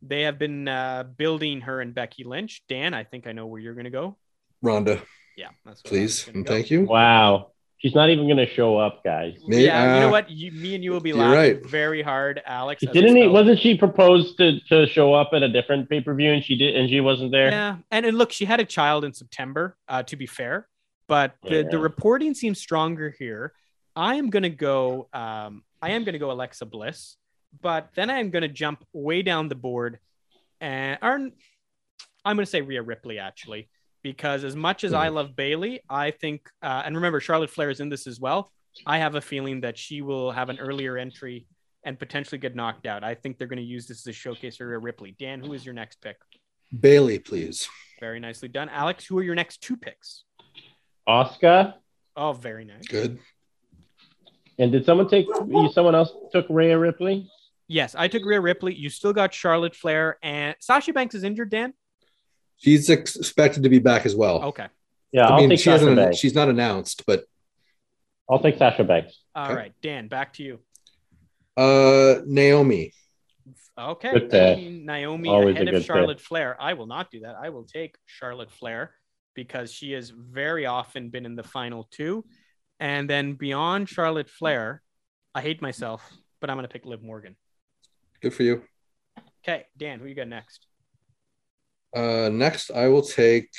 [0.01, 2.63] they have been uh, building her and Becky Lynch.
[2.69, 4.17] Dan, I think I know where you're going to go.
[4.63, 5.03] Ronda,
[5.37, 6.53] Yeah, that's where I was please and go.
[6.53, 6.85] thank you.
[6.85, 9.35] Wow, she's not even going to show up, guys.
[9.47, 10.31] Me- yeah, you know uh, what?
[10.31, 11.67] You, me and you will be laughing right.
[11.67, 12.83] very hard, Alex.
[12.85, 13.27] as Didn't he?
[13.29, 16.57] Wasn't she proposed to, to show up at a different pay per view and she
[16.57, 17.51] did and she wasn't there?
[17.51, 19.77] Yeah, and, and look, she had a child in September.
[19.89, 20.69] Uh, to be fair,
[21.13, 23.53] but the, the reporting seems stronger here.
[23.95, 25.09] I am gonna go.
[25.13, 27.19] Um, I am gonna go Alexa Bliss,
[27.61, 29.99] but then I am gonna jump way down the board,
[30.59, 31.13] and or,
[32.25, 33.69] I'm gonna say Rhea Ripley actually,
[34.03, 37.81] because as much as I love Bayley, I think, uh, and remember Charlotte Flair is
[37.81, 38.51] in this as well.
[38.87, 41.47] I have a feeling that she will have an earlier entry
[41.85, 43.05] and potentially get knocked out.
[43.05, 45.15] I think they're going to use this as a showcase for Rhea Ripley.
[45.19, 46.17] Dan, who is your next pick?
[46.81, 47.69] Bayley, please.
[48.01, 48.71] Very nicely done.
[48.71, 50.25] Alex, who are your next two picks?
[51.09, 51.75] Asuka.
[52.17, 52.87] Oh, very nice.
[52.87, 53.19] Good.
[54.59, 55.27] And did someone take?
[55.73, 57.29] Someone else took Rhea Ripley.
[57.69, 58.75] Yes, I took Rhea Ripley.
[58.75, 61.73] You still got Charlotte Flair and Sasha Banks is injured, Dan?
[62.59, 64.43] She's expected to be back as well.
[64.45, 64.67] Okay.
[65.11, 65.97] Yeah, I I'll mean, take she Sasha hasn't.
[65.97, 66.19] Banks.
[66.19, 67.25] She's not announced, but
[68.31, 69.21] I'll take Sasha Banks.
[69.35, 69.73] All right, Okay.
[69.83, 70.61] Dan, back to you.
[71.57, 72.93] uh, Naomi.
[73.79, 74.13] Okay.
[74.13, 74.59] Good pick.
[74.71, 76.57] Naomi Always ahead of good Charlotte Flair.
[76.61, 77.37] I will not do that.
[77.43, 78.93] I will take Charlotte Flair
[79.35, 82.25] because she has very often been in the final two.
[82.81, 84.83] And then beyond Charlotte Flair,
[85.35, 86.09] I hate myself,
[86.41, 87.37] but I'm going to pick Liv Morgan.
[88.21, 88.63] Good for you.
[89.45, 90.67] Okay, Dan, who you got next?
[91.95, 93.51] Uh, next, I will take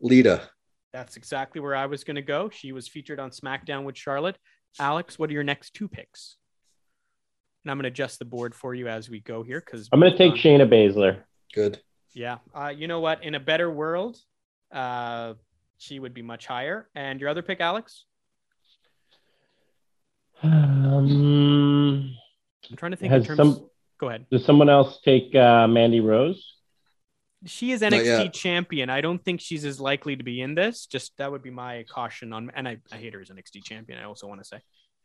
[0.00, 0.48] Lita.
[0.92, 2.50] That's exactly where I was going to go.
[2.50, 4.38] She was featured on SmackDown with Charlotte.
[4.78, 6.36] Alex, what are your next two picks?
[7.64, 10.00] And I'm going to adjust the board for you as we go here because I'm
[10.00, 11.22] going to take Shayna Baszler.
[11.54, 11.80] Good.
[12.12, 12.38] Yeah.
[12.54, 13.24] Uh, you know what?
[13.24, 14.18] In a better world,
[14.74, 15.34] uh,
[15.78, 16.88] she would be much higher.
[16.94, 18.04] And your other pick, Alex?
[20.42, 22.14] Um,
[22.70, 23.56] I'm trying to think has in terms.
[23.56, 23.70] some?
[23.98, 24.26] Go ahead.
[24.30, 26.54] Does someone else take uh, Mandy Rose?
[27.46, 28.88] She is NXT champion.
[28.88, 30.86] I don't think she's as likely to be in this.
[30.86, 32.50] Just that would be my caution on.
[32.54, 33.98] And I, I hate her as NXT champion.
[33.98, 34.60] I also want to say.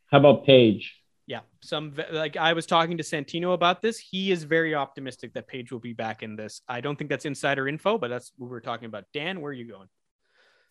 [0.09, 0.95] How about Paige?
[1.29, 3.99] Yeah, some like I was talking to Santino about this.
[3.99, 6.63] He is very optimistic that Paige will be back in this.
[6.67, 9.03] I don't think that's insider info, but that's what we're talking about.
[9.13, 9.87] Dan, where are you going?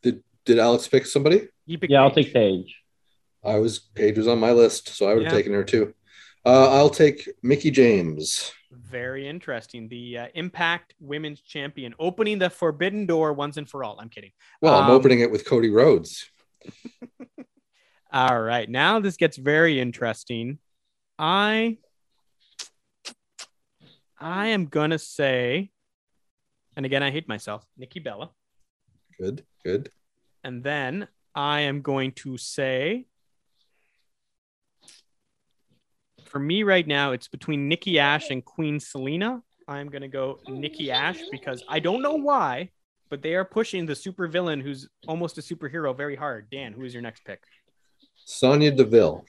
[0.03, 1.47] Did Did Alex pick somebody?
[1.67, 2.75] You pick Yeah, I'll take Paige.
[3.45, 5.39] I was Paige was on my list, so I would have Yeah.
[5.39, 5.95] taken her too.
[6.45, 8.51] Uh, I'll take Mickie James.
[8.73, 9.89] Very interesting.
[9.89, 14.01] The uh, Impact Women's Champion opening the forbidden door once and for all.
[14.01, 14.33] I'm kidding.
[14.61, 16.29] Well, I'm Um, opening it with Cody Rhodes.
[18.11, 20.59] All right, now this gets very interesting.
[21.19, 21.79] I
[24.19, 25.71] I am gonna say,
[26.77, 28.31] and again, I hate myself, Nikki Bella,
[29.21, 29.91] Good, good.
[30.43, 33.07] and then I am going to say,
[36.25, 39.43] for me right now, it's between Nikki Ash and Queen Zelina.
[39.69, 42.71] I'm gonna go Nikki Ash because I don't know why,
[43.11, 46.49] but they are pushing the super villain who's almost a superhero very hard.
[46.51, 47.43] Dan, who is your next pick?
[48.29, 49.25] Sonya Deville.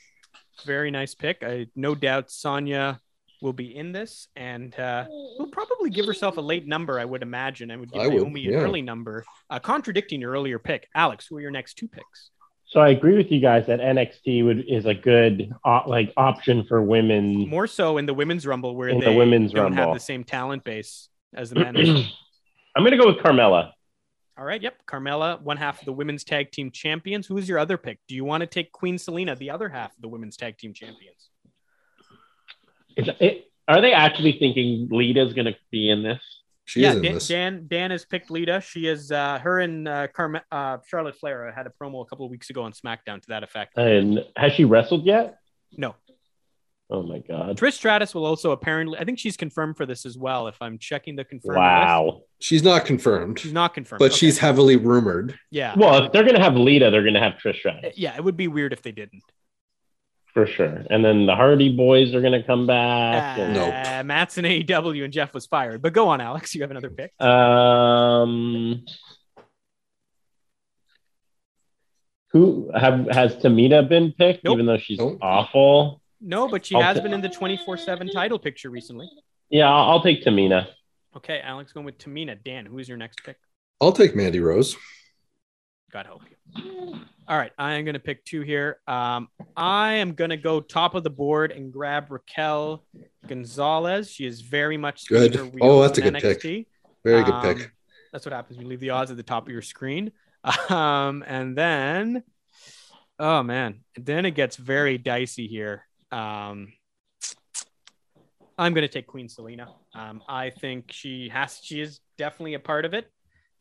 [0.66, 1.42] Very nice pick.
[1.42, 3.00] I no doubt Sonya
[3.42, 7.24] will be in this and uh, will probably give herself a late number, I would
[7.24, 7.72] imagine.
[7.72, 10.90] I would give I would, Naomi an early number, uh, contradicting your earlier pick.
[10.94, 12.32] Alex, who are your next two picks?
[12.66, 16.66] So I agree with you guys that NXT would is a good uh, like option
[16.68, 17.48] for women.
[17.48, 20.66] More so in the women's rumble where In the women's don't have the same talent
[20.66, 21.76] base as the men.
[22.76, 23.72] I'm gonna go with Carmella.
[24.40, 24.62] All right.
[24.62, 24.86] Yep.
[24.88, 27.28] Carmella, one half of the women's tag team champions.
[27.28, 28.00] Who is your other pick?
[28.08, 30.74] Do you want to take Queen Zelina, the other half of the women's tag team
[30.74, 31.30] champions?
[32.96, 36.22] Is it, are they actually thinking Lita's gonna be in this?
[36.64, 37.20] She yeah, Dan.
[37.28, 38.62] Dan Dan has picked Lita.
[38.62, 42.26] She is uh, her and uh, Carme- uh, Charlotte Flair had a promo a couple
[42.26, 43.78] of weeks ago on SmackDown to that effect.
[43.78, 45.40] And has she wrestled yet?
[45.76, 45.96] No,
[46.92, 47.56] Oh my god!
[47.58, 48.98] Trish Stratus will also apparently.
[48.98, 50.48] I think she's confirmed for this as well.
[50.48, 51.60] If I'm checking the confirmed list.
[51.60, 52.22] Wow.
[52.40, 54.16] She's not confirmed, she's not confirmed, but Okay.
[54.16, 55.38] she's heavily rumored.
[55.52, 55.76] yeah.
[55.78, 58.48] Well, if they're gonna have Lita, they're gonna have Trish Stratus yeah, it would be
[58.48, 59.22] weird if they didn't.
[60.34, 60.84] for sure.
[60.90, 63.38] And then the Hardy Boys are gonna come back.
[63.38, 64.06] Uh, and- Nope.
[64.06, 65.82] Matt's in AEW and Jeff was fired.
[65.82, 66.54] But go on, Alex.
[66.56, 67.20] You have another pick.
[67.22, 68.84] Um,
[72.32, 74.44] who have has Tamina been picked?
[74.44, 74.54] Nope.
[74.54, 75.18] Even though she's Nope.
[75.22, 76.02] awful.
[76.22, 79.10] No, but she I'll has ta- been in the 24 7 title picture recently.
[79.50, 80.68] Yeah, I'll, I'll take Tamina.
[81.16, 82.38] Okay, Alex going with Tamina.
[82.44, 83.38] Dan, who is your next pick?
[83.82, 84.76] I'll take Mandy Rose.
[85.92, 87.00] God help you.
[87.28, 88.80] All right, I am going to pick two here.
[88.88, 92.84] Um, I am going to go top of the board and grab Raquel
[93.28, 94.12] Gonzalez.
[94.12, 95.36] She is very much Good.
[95.62, 96.68] Oh, that's a in good pick.
[97.04, 97.72] Very good Um, pick.
[98.12, 98.58] That's what happens.
[98.60, 100.12] We leave the odds at the top of your screen.
[100.70, 102.24] Um, and then,
[103.20, 105.86] oh man, then it gets very dicey here.
[106.12, 106.74] Um,
[108.58, 109.68] I'm going to take Queen Zelina.
[109.96, 111.60] Um, I think she has.
[111.64, 113.10] She is definitely a part of it.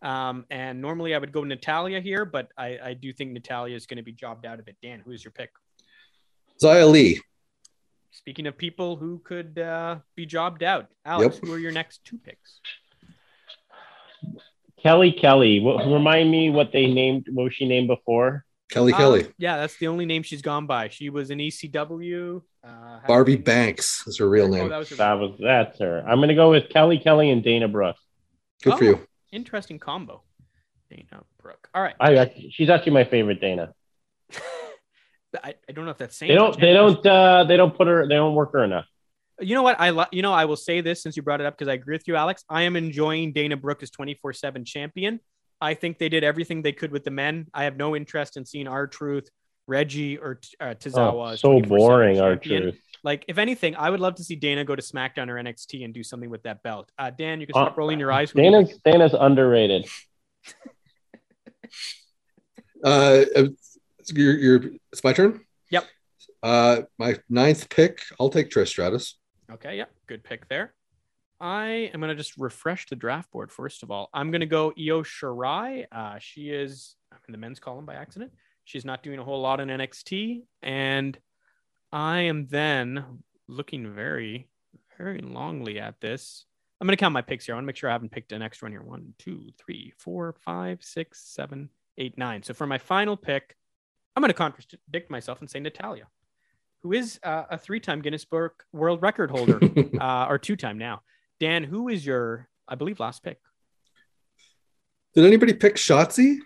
[0.03, 3.87] Um, and normally I would go Natalya here, but I, I do think Natalya is
[3.87, 4.77] going to be jobbed out of it.
[4.83, 5.51] Dan, who is your pick?
[6.63, 7.21] Xia Li.
[8.11, 11.45] Speaking of people who could uh, be jobbed out, Alex, Yep.
[11.45, 12.61] who are your next two picks?
[14.83, 15.61] Kelly Kelly.
[15.61, 17.27] What, remind me what they named.
[17.31, 18.45] What was she named before?
[18.71, 19.33] Kelly Uh, Kelly.
[19.39, 20.89] yeah, that's the only name she's gone by.
[20.89, 22.43] She was in ECW.
[22.63, 24.69] Uh, Barbie Blank is her real Oh, name.
[24.69, 26.05] that was her That was that's her.
[26.07, 27.97] I'm gonna go with Kelly Kelly and Dana Brooke.
[28.63, 28.89] Good for Oh.
[28.89, 29.07] you.
[29.33, 30.23] interesting combo.
[30.91, 31.69] Dana Brooke.
[31.75, 31.95] All right.
[32.01, 33.73] I actually, she's actually my favorite Dana.
[35.45, 36.59] I, I don't know if that's saying They don't.
[36.59, 37.05] They don't.
[37.07, 38.09] Uh, they don't put her.
[38.09, 38.87] They don't work her enough.
[39.41, 39.79] You know what?
[39.79, 41.75] I lo- you know I will say this since you brought it up because I
[41.75, 42.45] agree with you, Alex.
[42.49, 45.21] I am enjoying Dana Brooke as 24/7 champion.
[45.61, 47.49] I think they did everything they could with the men.
[47.53, 49.29] I have no interest in seeing R-Truth,
[49.67, 51.33] Reggie or uh, Tozawa.
[51.33, 52.21] Oh, so boring.
[52.21, 52.77] R-Truth.
[53.05, 55.95] Like, if anything, I would love to see Dana go to SmackDown or NXT and
[55.95, 56.91] do something with that belt.
[56.99, 58.31] Uh, Dan, you can Uh, stop rolling your eyes.
[58.31, 59.87] Who do you Dana's Dana's underrated.
[62.85, 63.45] Uh, uh,
[64.15, 64.61] your, your,
[64.93, 65.41] it's my turn.
[65.71, 65.85] Yep.
[66.43, 68.01] Uh, my ninth pick.
[68.21, 69.19] I'll take Trish Stratus.
[69.51, 70.75] Okay, yeah, good pick there.
[71.41, 74.11] I am going to just refresh the draft board first of all.
[74.13, 75.87] I'm going to go Io Shirai.
[75.93, 78.33] Uh, she is I'm in the men's column by accident.
[78.65, 80.43] She's not doing a whole lot in NXT.
[80.63, 81.19] And
[81.93, 84.49] I am then looking very,
[84.99, 86.45] very longly at this.
[86.81, 87.55] I'm going to count my picks here.
[87.55, 88.83] I want to make sure I haven't picked an extra one here.
[88.83, 92.43] One, two, three, four, five, six, seven, eight, nine.
[92.43, 93.57] So for my final pick,
[94.15, 96.07] I'm going to contradict myself and say Natalya,
[96.83, 99.61] who is uh, a three time Guinness Book World Record holder,
[100.01, 101.03] uh, or two time now.
[101.41, 103.39] Dan, who is your, I believe, last pick?
[105.15, 106.39] Did anybody pick Shotzi?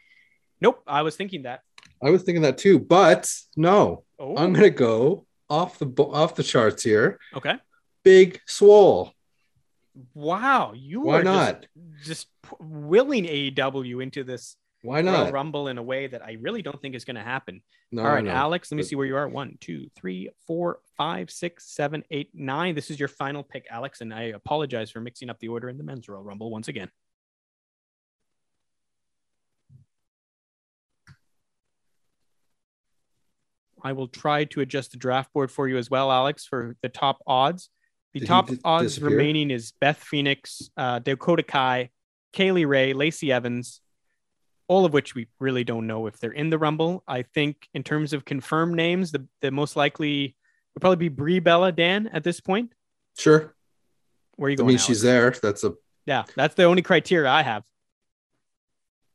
[0.61, 1.62] Nope, I was thinking that.
[2.02, 4.05] I was thinking that too, but no.
[4.18, 7.18] Oh, I'm gonna go off the off the charts here.
[7.35, 7.55] okay.
[8.05, 9.12] Big Swole.
[10.14, 11.66] Wow, you Why are not?
[12.05, 15.32] just, just willing AEW into this Why Royal not?
[15.32, 17.62] Rumble in a way that I really don't think is going to happen.
[17.92, 18.32] No, All right, no.
[18.32, 19.28] Alex, let me see where you are.
[19.28, 22.74] One, two, three, four, five, six, seven, eight, nine.
[22.74, 25.78] This is your final pick, Alex, and I apologize for mixing up the order in
[25.78, 26.90] the men's Royal Rumble once again.
[33.84, 36.88] I will try to adjust the draft board for you as well, Alex, for the
[36.88, 37.68] top odds.
[38.14, 39.10] The Did top di- odds disappear?
[39.16, 41.90] remaining is Beth Phoenix, uh, Dakota Kai,
[42.32, 43.80] Kaylee Ray, Lacey Evans,
[44.68, 47.03] all of which we really don't know if they're in the Rumble.
[47.07, 50.37] I think in terms of confirmed names, the, the most likely
[50.75, 52.72] would probably be Brie Bella Dan at this point.
[53.18, 53.55] Sure.
[54.37, 54.66] Where are you going?
[54.66, 54.87] I mean, Alex?
[54.87, 55.31] she's there.
[55.42, 55.75] That's a.
[56.07, 57.62] Yeah, that's the only criteria I have.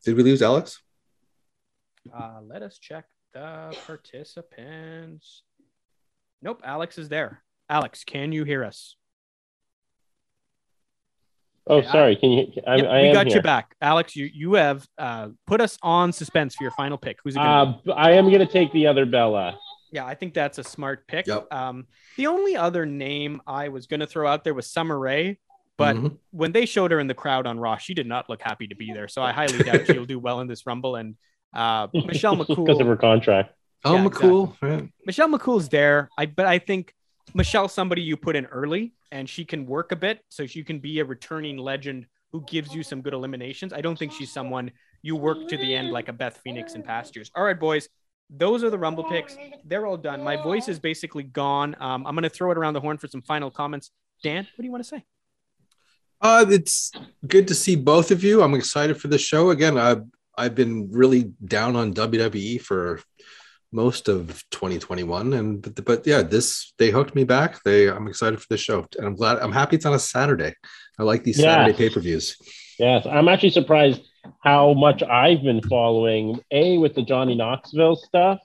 [0.06, 0.82] Did we lose Alex?
[2.14, 5.44] Uh, let us check the participants.
[6.42, 7.44] Nope, Alex is there.
[7.70, 8.96] Alex, can you hear us?
[11.70, 12.16] Oh, Okay, I- sorry.
[12.16, 12.48] Can you?
[12.66, 13.36] I, Yep, I we am got here.
[13.38, 14.16] you back, Alex.
[14.16, 17.18] You you have uh, put us on suspense for your final pick.
[17.24, 17.92] Who's it going to be?
[17.92, 19.58] Uh, I am going to take the other Bella.
[19.92, 21.28] Yeah, I think that's a smart pick.
[21.28, 21.52] Yep.
[21.54, 25.40] Um, the only other name I was going to throw out there was Summer Rae,
[25.78, 26.18] but Mhm.
[26.32, 28.76] when they showed her in the crowd on Raw, she did not look happy to
[28.76, 29.08] be there.
[29.08, 30.96] So I highly doubt she'll do well in this Rumble.
[30.98, 31.16] And
[31.56, 33.54] Uh, Michelle McCool because of her contract.
[33.86, 34.56] Oh, Yeah, McCool.
[34.62, 34.90] Right.
[35.06, 36.10] Michelle McCool's there.
[36.18, 36.94] I but I think
[37.34, 40.80] Michelle's somebody you put in early and she can work a bit so she can
[40.80, 43.74] be a returning legend who gives you some good eliminations.
[43.74, 46.84] I don't think she's someone you work to the end like a Beth Phoenix in
[46.84, 47.32] past years.
[47.36, 47.88] All right, boys.
[48.30, 49.38] Those are the Rumble picks.
[49.64, 50.22] They're all done.
[50.22, 51.76] My voice is basically gone.
[51.80, 53.92] Um, I'm going to throw it around the horn for some final comments.
[54.22, 55.06] Dan, what do you want to say?
[56.20, 56.92] Uh, it's
[57.26, 58.42] good to see both of you.
[58.42, 59.52] I'm excited for the show.
[59.52, 60.04] Again, I've
[60.38, 63.02] I've been really down on WWE for
[63.72, 67.62] most of 2021, and but, but yeah, this they hooked me back.
[67.64, 69.40] They I'm excited for the show, and I'm glad.
[69.40, 70.54] I'm happy it's on a Saturday.
[71.00, 71.56] I like these Yeah.
[71.66, 72.36] Saturday pay per views.
[72.80, 74.02] Yes, I'm actually surprised
[74.44, 76.40] how much I've been following.
[76.52, 78.40] A with the Johnny Knoxville stuff,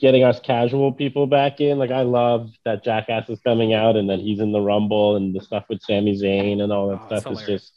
[0.00, 1.78] getting us casual people back in.
[1.78, 5.34] Like I love that Jackass is coming out, and that he's in the Rumble, and
[5.34, 7.72] the stuff with Sami Zayn and all that Oh, stuff is just.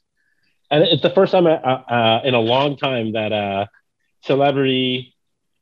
[0.71, 3.65] And it's the first time uh, uh, in a long time that uh,
[4.21, 5.12] celebrity,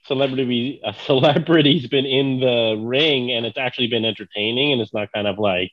[0.05, 5.11] celebrity, a celebrity's been in the ring, and it's actually been entertaining, and it's not
[5.11, 5.71] kind of like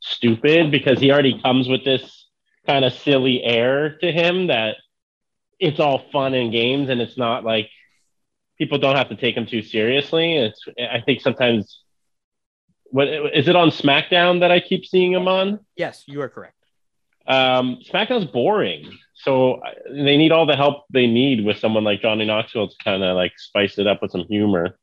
[0.00, 2.28] stupid because he already comes with this
[2.66, 4.76] kind of silly air to him that
[5.58, 7.70] it's all fun and games, and it's not like
[8.58, 10.36] people don't have to take him too seriously.
[10.36, 11.80] It's I think sometimes
[12.84, 15.60] what is it on SmackDown that I keep seeing him on?
[15.76, 16.54] Yes, you are correct.
[17.26, 22.24] Um, SmackDown's boring, so they need all the help they need with someone like Johnny
[22.24, 24.76] Knoxville to kind of like spice it up with some humor.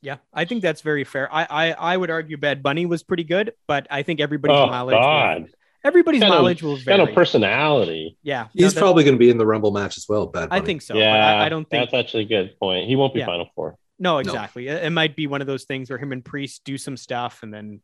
[0.00, 1.28] Yeah, I think that's very fair.
[1.32, 4.66] I I, I would argue Bad Bunny was pretty good, but I think everybody's Oh
[4.66, 4.94] mileage.
[4.94, 5.46] will- God,
[5.84, 6.98] everybody's Kind of- will got vary.
[6.98, 8.16] no personality.
[8.22, 10.26] yeah, He's that- probably going to be in the Rumble match as well.
[10.26, 10.48] Bad.
[10.52, 10.94] I think so.
[10.94, 12.86] but yeah, I, I don't think that's actually a good point.
[12.86, 13.26] He won't be Yeah.
[13.26, 13.76] Final Four.
[13.98, 14.68] No, exactly.
[14.68, 17.42] It, it might be one of those things where him and Priest do some stuff,
[17.42, 17.80] and then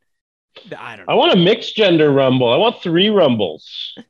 [0.79, 1.12] I don't know.
[1.12, 2.53] I want a mixed gender rumble.
[2.53, 3.93] I want three rumbles.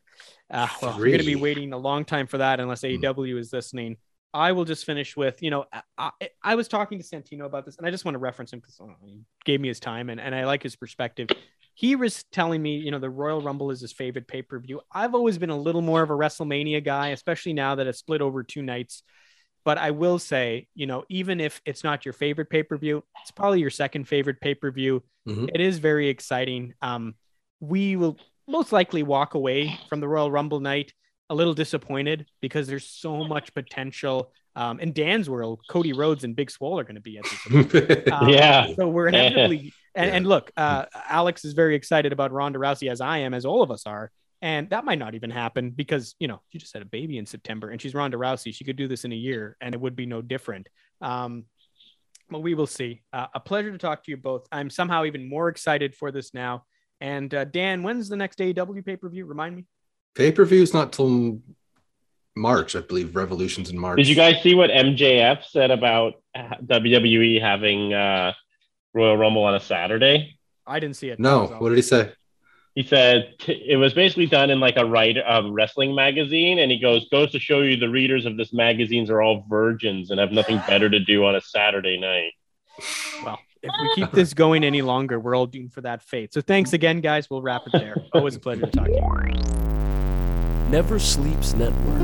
[0.55, 2.83] Uh, well, we're going to be waiting a long time for that unless.
[2.83, 3.97] AEW is listening.
[4.33, 5.64] I will just finish with, you know,
[5.99, 6.11] I,
[6.43, 8.81] I, was talking to Santino about this, and I just want to reference him because
[9.05, 11.29] he gave me his time, and, and I like his perspective.
[11.75, 14.81] He was telling me, you know, the Royal Rumble is his favorite pay per view.
[14.93, 18.21] I've always been a little more of a WrestleMania guy, especially now that it's split
[18.21, 19.03] over two nights.
[19.64, 23.03] But I will say, you know, even if it's not your favorite pay per view,
[23.23, 25.03] it's probably your second favorite pay per view.
[25.27, 25.51] Mhm.
[25.53, 26.75] It is very exciting.
[26.83, 27.14] Um,
[27.61, 30.93] we will most likely walk away from the Royal Rumble night
[31.31, 34.33] a little disappointed because there's so much potential.
[34.57, 38.05] Um, in Dan's world, Cody Rhodes and Big Swole are going to be at this.
[38.13, 38.69] Um, Yeah.
[38.77, 40.17] So we're inevitably, and, Yeah.
[40.17, 43.63] and look, uh, Alex is very excited about Ronda Rousey, as I am, as all
[43.63, 44.13] of us are.
[44.43, 47.25] And that might not even happen because, you know, she just had a baby in
[47.27, 48.55] September and she's Ronda Rousey.
[48.55, 50.69] She could do this in a year and it would be no different.
[51.01, 51.47] Um,
[52.31, 53.03] but we will see.
[53.13, 54.47] Uh, a pleasure to talk to you both.
[54.53, 56.65] I'm somehow even more excited for this now.
[57.05, 59.27] And uh, Dan, when's the next AEW pay per view?
[59.27, 59.67] Remind me.
[60.14, 61.38] Pay per views not till
[62.35, 63.14] March, I believe.
[63.14, 63.99] Revolutions in March.
[63.99, 68.33] Did you guys see what MJF said about WWE having uh,
[68.95, 70.38] Royal Rumble on a Saturday?
[70.67, 71.21] I didn't see it.
[71.21, 71.49] No.
[71.49, 71.61] That.
[71.61, 72.11] What did he say?
[72.75, 76.79] He said it was basically done in like a writer um, wrestling magazine, and he
[76.79, 80.33] goes goes to show you the readers of this magazines are all virgins and have
[80.33, 82.33] nothing better to do on a Saturday night.
[83.23, 86.35] Well, if we keep this going any longer, we're all doomed for that fate.
[86.35, 87.31] So thanks again, guys.
[87.31, 87.96] We'll wrap it there.
[88.12, 90.70] Always a pleasure to talk to you.
[90.70, 91.98] Never Sleeps Network.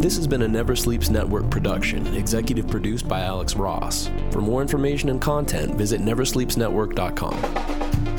[0.00, 4.10] This has been a Never Sleeps Network production, executive produced by Alex Ross.
[4.30, 8.09] For more information and content, visit neversleepsnetwork.com.